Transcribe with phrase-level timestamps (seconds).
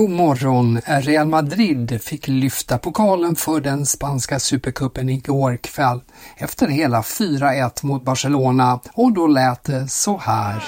[0.00, 0.80] God morgon!
[0.86, 6.00] Real Madrid fick lyfta pokalen för den spanska supercupen igår kväll
[6.36, 10.62] efter hela 4-1 mot Barcelona och då lät det så här.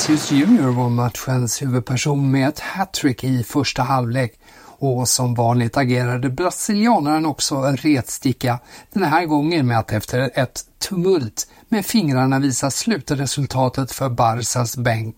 [0.00, 6.30] Vinicius Junior var matchens huvudperson med ett hattrick i första halvlek och som vanligt agerade
[6.30, 8.58] brasilianaren också en retsticka,
[8.92, 15.16] den här gången med att efter ett tumult med fingrarna visa slutresultatet för Barsas bänk.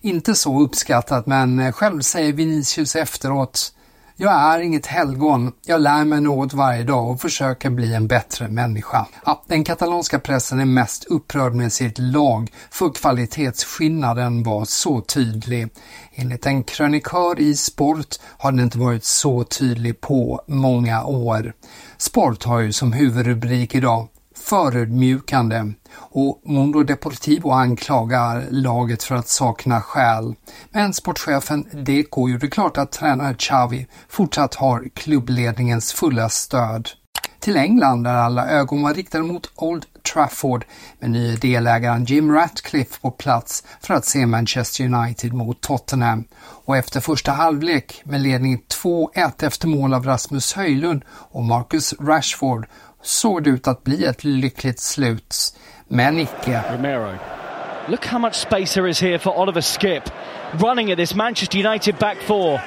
[0.00, 3.72] Inte så uppskattat men själv säger Vinicius efteråt
[4.20, 8.48] jag är inget helgon, jag lär mig något varje dag och försöker bli en bättre
[8.48, 9.06] människa.
[9.26, 15.68] Ja, den katalanska pressen är mest upprörd med sitt lag för kvalitetsskillnaden var så tydlig.
[16.12, 21.52] Enligt en krönikör i Sport har den inte varit så tydlig på många år.
[21.98, 24.08] Sport har ju som huvudrubrik idag
[24.48, 30.34] förödmjukande och Mundo Deportivo anklagar laget för att sakna själ.
[30.70, 36.88] Men sportchefen Deco gjorde klart att tränare Xavi fortsatt har klubbledningens fulla stöd.
[37.40, 40.64] Till England där alla ögon var riktade mot Old Trafford
[40.98, 46.24] med nye delägaren Jim Ratcliffe på plats för att se Manchester United mot Tottenham.
[46.64, 52.66] Och efter första halvlek med ledning 2-1 efter mål av Rasmus Höjlund och Marcus Rashford
[53.02, 55.54] såg det ut att bli ett lyckligt slut.
[55.88, 56.62] Men icke.
[56.70, 57.14] Romero.
[57.88, 60.10] Look how much space there is here for Oliver Skip.
[60.52, 62.60] Running at this Manchester United back four.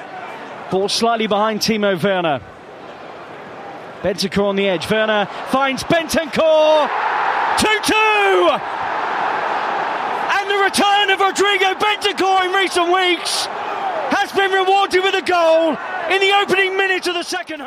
[0.70, 2.40] Ball slightly behind Timo Werner.
[4.02, 4.90] Bentancur on the edge.
[4.90, 6.88] Werner finds Bentancur.
[7.58, 8.60] 2-2!
[10.34, 13.46] And the return of Rodrigo Bentancur in recent weeks
[14.10, 15.76] has been rewarded with a goal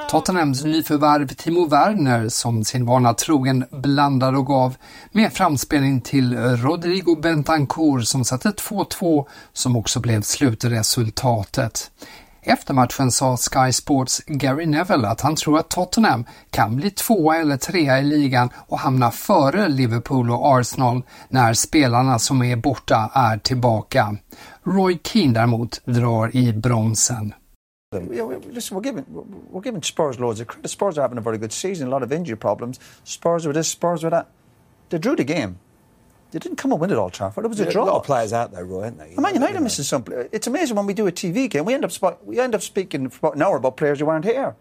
[0.10, 4.76] Tottenhams nyförvärv Timo Werner som sin vana trogen blandade och gav
[5.12, 11.92] med framspelning till Rodrigo Bentancur som satte 2-2 som också blev slutresultatet.
[12.42, 17.38] Efter matchen sa Sky Sports Gary Neville att han tror att Tottenham kan bli tvåa
[17.38, 23.12] eller trea i ligan och hamna före Liverpool och Arsenal när spelarna som är borta
[23.14, 24.16] är tillbaka.
[24.64, 27.34] Roy Keane däremot drar i bromsen.
[28.02, 29.06] Yeah, we- listen, we're giving
[29.50, 30.68] we're giving Spurs loads of credit.
[30.70, 31.88] Spurs are having a very good season.
[31.88, 32.80] A lot of injury problems.
[33.04, 34.28] Spurs with this, Spurs with that.
[34.90, 35.60] They drew the game.
[36.32, 37.46] They didn't come and win at Old Trafford.
[37.46, 37.84] It was a draw.
[37.84, 39.12] A lot of players out there, Roy, aren't they?
[39.12, 40.04] And Man United missing some.
[40.32, 41.64] It's amazing when we do a TV game.
[41.66, 44.10] We end up spo- we end up speaking for about an hour about players who
[44.10, 44.56] aren't here.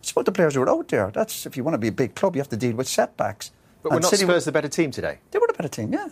[0.00, 1.10] It's about the players who are out there.
[1.14, 3.52] That's if you want to be a big club, you have to deal with setbacks.
[3.82, 5.18] But we're And not City- Spurs the better team today.
[5.30, 6.08] They were the better team, yeah.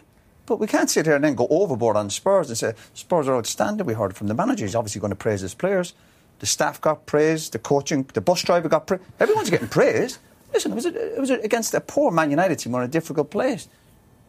[0.46, 3.36] But we can't sit here and then go overboard on Spurs and say Spurs are
[3.36, 3.86] outstanding.
[3.86, 4.64] We heard from the manager.
[4.64, 5.92] He's obviously going to praise his players.
[6.40, 9.00] The staff got praise, The coaching, the bus driver got praise.
[9.18, 10.18] Everyone's getting praise!
[10.52, 12.88] Listen, it was, a, it was a, against a poor Man United team on a
[12.88, 13.68] difficult place.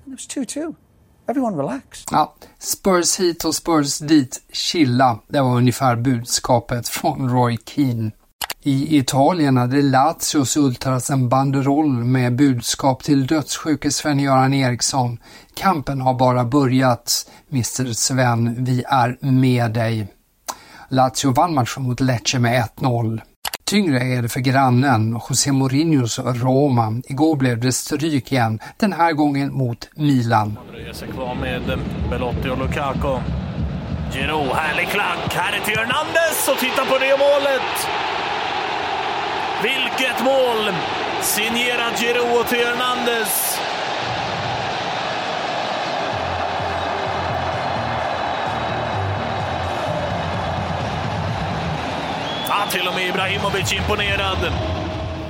[0.06, 0.76] And it was 2 2.
[1.28, 2.06] Everyone relax.
[2.12, 5.20] Ja, Spurs hit och Spurs dit, chilla.
[5.28, 8.12] Det var ungefär budskapet från Roy Keane.
[8.64, 15.20] I Italien hade Lazios Ultras en banderoll med budskap till dödssjuke Sven-Göran Eriksson.
[15.54, 17.30] Kampen har bara börjat.
[17.52, 20.08] Mr Sven, vi är med dig.
[20.92, 23.22] Lazio vann matchen mot Lecce med 1-0.
[23.64, 27.02] Tyngre är det för grannen José Mourinhos Roma.
[27.10, 30.58] Igår blev det stryk igen, den här gången mot Milan.
[30.72, 31.80] Dröjer sig kvar med eh,
[32.10, 33.18] Belotti och Lukaku.
[34.14, 35.34] Giro, härlig klack.
[35.34, 37.72] Här är till Hernandez och titta på det målet!
[39.64, 40.74] Vilket mål!
[41.22, 43.60] Signerat Giroud och Hernandez.
[52.72, 54.38] Till och med Ibrahimovic imponerad.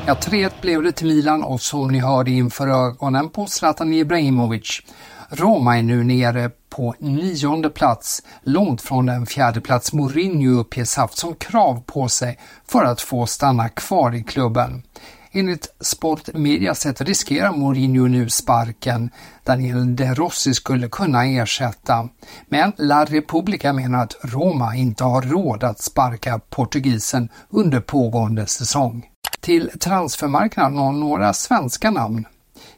[0.06, 4.82] Ja, 3-1 blev det till Milan och som ni hörde inför ögonen på Zlatan Ibrahimovic.
[5.30, 11.18] Roma är nu nere på nionde plats, långt från den fjärde plats Mourinho uppges haft
[11.18, 14.84] som krav på sig för att få stanna kvar i klubben.
[15.34, 19.10] Enligt Sport Mediaset riskerar Mourinho nu sparken.
[19.44, 22.10] Daniel De Rossi skulle kunna ersätta.
[22.50, 29.06] Men La Repubblica menar att Roma inte har råd att sparka portugisen under pågående säsong.
[29.40, 32.26] Till transfermarknaden har några svenska namn.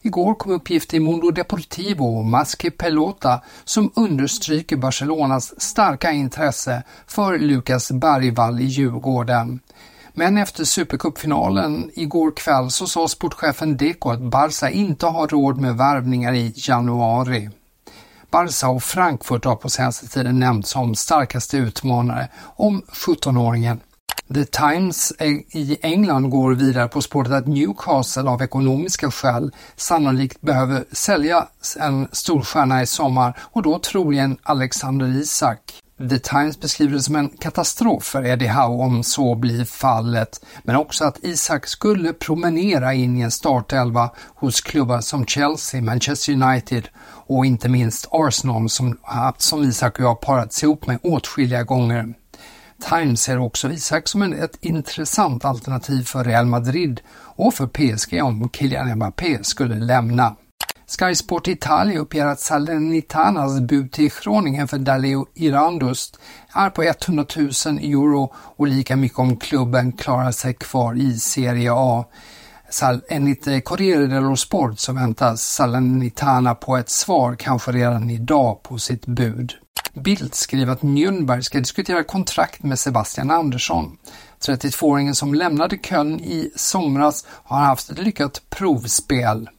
[0.02, 7.40] Igår kom uppgifter i Mundo Deportivo och Maschi Pelota som understryker Barcelonas starka intresse för
[7.40, 9.60] Lukas Bergvall i Djurgården.
[10.16, 15.78] Men efter Supercupfinalen igår kväll så sa sportchefen Deco att Barca inte har råd med
[15.78, 17.50] värvningar i januari.
[18.32, 23.80] Barca och Frankfurt har på senaste tiden nämnts som starkaste utmanare om 17-åringen.
[24.34, 25.14] The Times
[25.52, 31.48] i England går vidare på spåret att Newcastle av ekonomiska skäl sannolikt behöver sälja
[31.80, 35.60] en storstjärna i sommar och då troligen Alexander Isak.
[36.10, 40.76] The Times beskriver det som en katastrof för Eddie Howe om så blir fallet, men
[40.76, 46.88] också att Isak skulle promenera in i en startelva hos klubbar som Chelsea, Manchester United
[47.28, 48.98] och inte minst Arsenal som,
[49.38, 52.14] som Isak och jag parat ihop med åtskilliga gånger.
[52.90, 57.02] Times ser också Isak som ett intressant alternativ för Real Madrid
[57.36, 60.36] och för PSG om Kylian Mbappé skulle lämna.
[61.00, 66.20] Sky Sport Italia uppger att Salernitanas bud till Groningen för Daleo Irandust
[66.54, 67.48] är på 100 000
[67.78, 72.06] euro och lika mycket om klubben klarar sig kvar i Serie A.
[73.10, 79.06] Enligt Corriere dello Sport så väntas Salernitana på ett svar kanske redan idag på sitt
[79.06, 79.54] bud.
[79.94, 83.98] Bildt skriver att Nürnberg ska diskutera kontrakt med Sebastian Andersson.
[84.48, 89.50] 32-åringen som lämnade Köln i somras har haft ett lyckat provspel.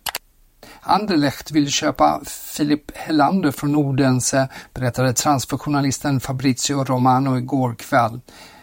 [0.86, 8.20] Anderlecht vill köpa Filip Hellander från Odense, berättade transferjournalisten Fabrizio Romano igår kväll.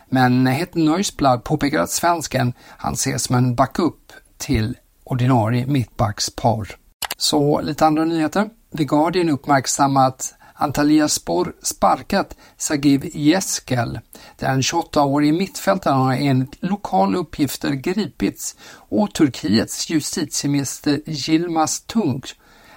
[0.10, 6.68] Men Het Neusblad påpekar att svensken han ses som en backup till ordinarie mittbackspar.
[7.18, 8.50] Så lite andra nyheter.
[8.78, 14.00] The Guardian uppmärksammat Antalya Spor sparkat Sagiv Jeskel.
[14.40, 22.22] Den 28-årige mittfältaren har enligt lokala uppgifter gripits och Turkiets justitieminister Yilmaz Tung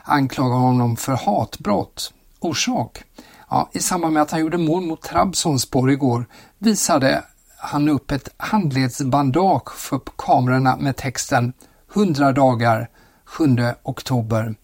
[0.02, 2.12] anklagar honom för hatbrott.
[2.40, 3.02] Orsak?
[3.50, 6.26] Ja, I samband med att han gjorde mål mot Trabzonspor igår
[6.58, 7.24] visade
[7.56, 11.52] han upp ett handledsbandage för kamerorna med texten
[11.94, 12.88] 100 dagar
[13.24, 14.54] 7 oktober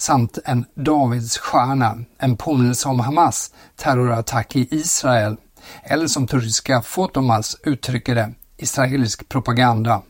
[0.00, 5.36] samt en Davids stjärna, en påminnelse om Hamas terrorattack i Israel,
[5.82, 10.02] eller som turkiska Fotomas uttrycker det, israelisk propaganda.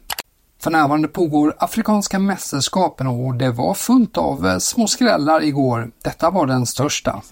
[0.62, 5.90] För närvarande pågår Afrikanska mästerskapen och det var fullt av eh, små skrällar igår.
[6.04, 7.22] Detta var den största.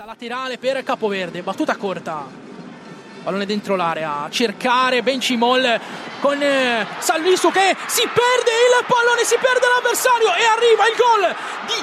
[3.24, 5.60] Pallone dentro l'area, cercare Bencimol
[6.20, 11.24] con eh, Salvisu che si perde il pallone, si perde l'avversario e arriva il gol
[11.66, 11.78] di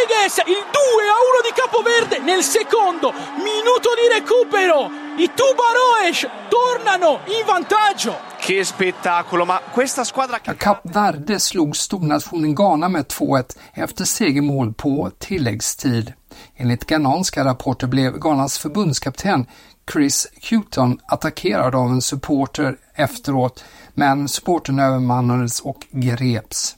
[0.00, 4.90] Rodriguez, il 2 a 1 di Capoverde nel secondo minuto di recupero.
[5.18, 8.16] I Tubaroes tornano in vantaggio.
[8.38, 10.40] Che spettacolo, ma questa squadra...
[10.40, 16.12] Kap Verde slog stornationen Ghana med 2-1 efter segermål på tilläggstid.
[16.56, 19.46] Enligt ghananska rapporter blev Ghanas förbundskapten
[19.92, 23.64] Chris Houghton attackerad av en supporter efteråt,
[23.94, 26.76] men supporten övermannades och greps.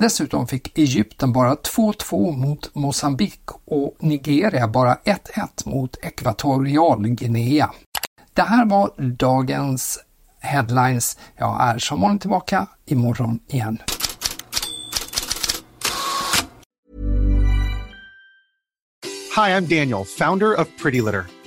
[0.00, 5.18] Dessutom fick Egypten bara 2-2 mot Mosambik och Nigeria bara 1-1
[5.64, 7.70] mot Ekvatorialguinea.
[8.34, 9.98] Det här var dagens
[10.40, 11.18] headlines.
[11.36, 13.78] Jag är som vanligt tillbaka imorgon igen.
[19.36, 21.39] Hi, I'm Daniel, founder of Pretty Litter.